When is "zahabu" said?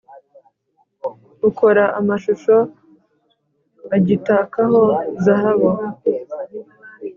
5.23-5.69